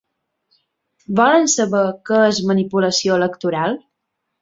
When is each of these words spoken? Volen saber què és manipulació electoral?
Volen 1.19 1.45
saber 1.57 1.83
què 2.09 2.25
és 2.33 2.43
manipulació 2.53 3.23
electoral? 3.23 3.83